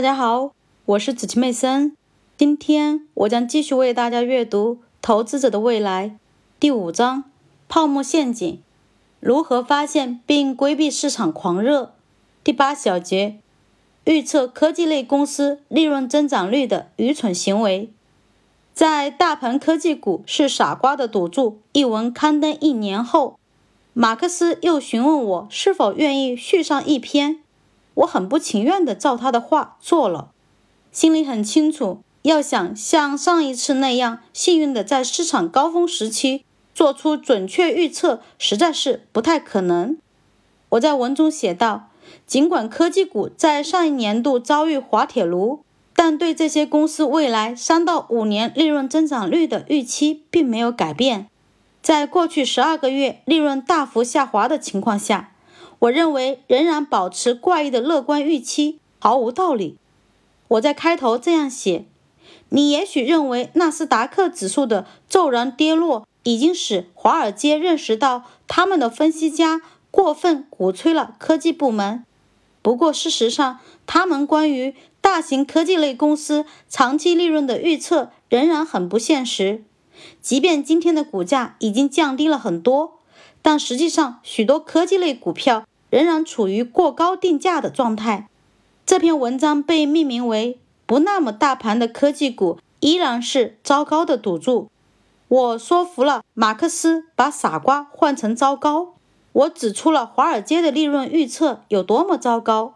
[0.00, 0.54] 大家好，
[0.86, 1.94] 我是子琪妹森。
[2.38, 6.08] 今天我将继续为大家阅读《投资者的未来》
[6.58, 7.24] 第五章：
[7.68, 8.62] 泡沫陷阱，
[9.20, 11.92] 如何发现并规避市场狂热。
[12.42, 13.40] 第八小节：
[14.04, 17.90] 预测科技类公司利润增长率的愚蠢行为。
[18.72, 23.38] 在《大盘科技股是傻瓜的赌注》一文刊登一年后，
[23.92, 27.40] 马克思又询问我是否愿意续上一篇。
[28.00, 30.30] 我很不情愿地照他的话做了，
[30.92, 36.44] 心里很清楚，要想像上一次那样幸运地在市场高峰时期
[36.74, 39.98] 做出准确预测，实在是不太可能。
[40.70, 41.90] 我在文中写道：
[42.26, 45.60] 尽管科技股在上一年度遭遇滑铁卢，
[45.94, 51.26] 但对这些公司未来三到五年利润增长率的预期并没有改变。
[51.82, 55.32] 在过去十二个月利润大幅下滑的情况下。
[55.80, 59.76] 我认为仍然保持怪异的乐观预期毫无道理。
[60.48, 61.86] 我在开头这样写：
[62.50, 72.04] 你也许认为纳斯达克指数的骤然跌落已经使华尔街认识到他们的分析家过分鼓吹了科技部门。
[72.60, 79.64] 不过，事实上，他们关于大型科技类公司长期利润的预测仍然很不现实。
[80.20, 82.98] 即便今天的股价已经降低了很多，
[83.40, 85.64] 但实际上许多科技类股票。
[85.90, 88.28] 仍然处于过高定价的状态。
[88.86, 94.68] 这篇文章被命名为“不那么大盘的科技股依然是糟糕的赌注”。
[95.28, 98.94] 我说服了马克思把傻瓜换成糟糕。
[99.32, 102.74] 我指出了华尔街的利润预测有多么糟糕。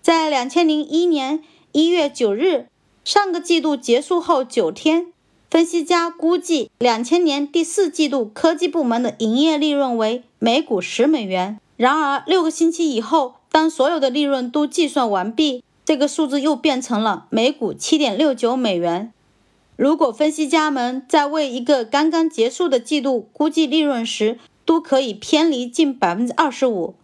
[0.00, 2.66] 在两千零一年一月九日，
[3.04, 5.12] 上个季度结束后九天，
[5.50, 11.58] 分析家估计两千年第四季度科技部门的营业利润为每股十美元。
[11.82, 19.12] 然而，六个星期以后，当所有的利润都计算完毕，这个数字又变成了每股七点六九美元。
[19.74, 26.94] 如果分析家们在为一个刚刚结束的季度估计利润时，都可以偏离近百分之二十五，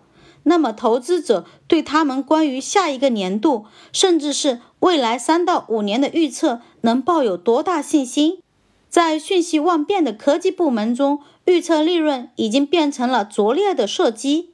[0.44, 8.38] 那么投资者对他们关于下一个年度，甚至是未来三到五年的预测能抱有多大信心？
[8.88, 14.50] 在瞬息万变的科技部门中，预测利润已经变成了拙劣的射击。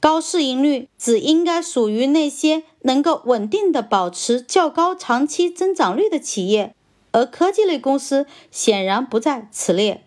[0.00, 6.74] 高市盈率只应该属于那些能够稳定的保持较高长期增长率的企业，
[7.12, 10.02] 而科技类公司显然不在此列。